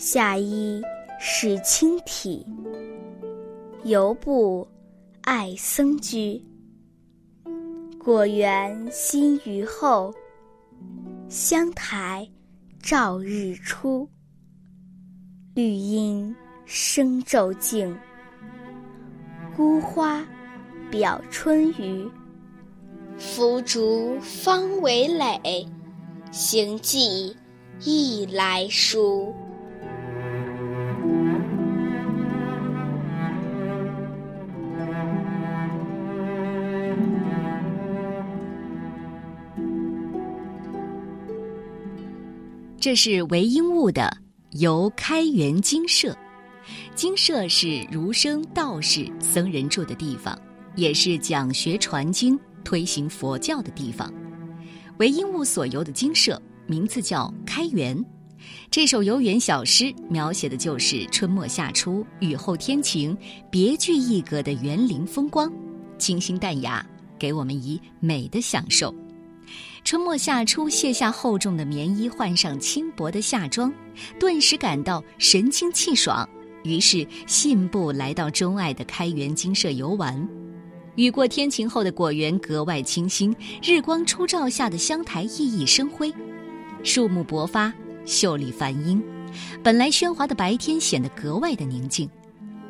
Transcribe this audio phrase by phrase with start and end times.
[0.00, 0.80] 夏衣
[1.18, 2.46] 是清体，
[3.82, 4.66] 犹不
[5.22, 6.40] 爱僧居。
[7.98, 10.14] 果园新雨后，
[11.28, 12.24] 香台
[12.80, 14.08] 照日出。
[15.52, 16.32] 绿阴
[16.64, 17.92] 生昼静，
[19.56, 20.24] 孤花
[20.92, 22.08] 表春余。
[23.18, 25.66] 拂竹方为垒，
[26.30, 27.36] 行迹
[27.80, 29.34] 亦来书。
[42.80, 44.02] 这是韦应物的
[44.60, 46.12] 《游开元精舍》，
[46.94, 50.38] 精舍是儒生、道士、僧人住的地方，
[50.76, 54.12] 也是讲学传经、推行佛教的地方。
[54.98, 58.02] 韦应物所游的精舍名字叫开元。
[58.70, 63.16] 这首游园小诗描写的就是春末夏初雨后天晴、
[63.50, 65.52] 别具一格的园林风光，
[65.98, 66.86] 清新淡雅，
[67.18, 68.94] 给我们以美的享受。
[69.88, 73.72] 春末夏初，卸下厚重的棉衣，换上轻薄的夏装，
[74.20, 76.28] 顿时感到神清气爽。
[76.62, 80.28] 于是信步来到钟爱的开元精舍游玩。
[80.96, 86.12] 雨过天晴后的果园格外清新，日光初照下的香台熠熠生辉，
[86.84, 87.72] 树木勃发，
[88.04, 89.02] 秀丽繁英。
[89.62, 92.06] 本来喧哗的白天显得格外的宁静，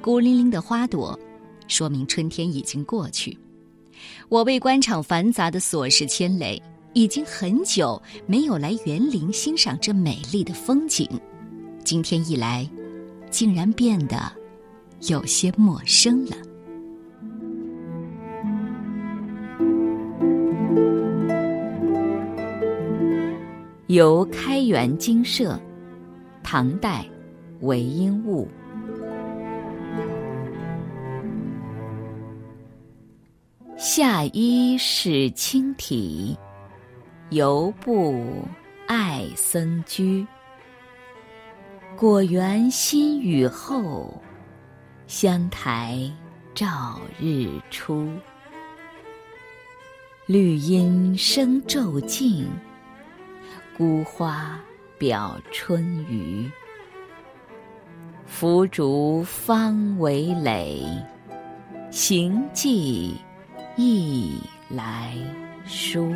[0.00, 1.20] 孤零零的花朵，
[1.68, 3.36] 说明春天已经过去。
[4.30, 6.60] 我为官场繁杂的琐事牵累，
[6.94, 11.08] 已经很久没有来园林欣赏这美丽的风景。
[11.84, 12.68] 今天一来，
[13.30, 14.32] 竟然变得
[15.08, 16.36] 有些陌生了。
[23.88, 25.60] 由开元精舍，
[26.42, 27.04] 唐代，
[27.60, 28.48] 韦应物。
[33.76, 36.34] 夏衣是清体，
[37.32, 38.46] 犹不
[38.86, 40.26] 爱僧居。
[41.96, 44.22] 果园新雨后，
[45.06, 45.98] 香台
[46.54, 48.06] 照日出。
[50.26, 52.46] 绿阴生昼静，
[53.78, 54.60] 孤花
[54.98, 56.50] 表春余。
[58.26, 60.86] 拂竹方为垒，
[61.90, 63.16] 行迹。
[63.74, 64.38] 亦
[64.68, 65.16] 来
[65.64, 66.14] 书。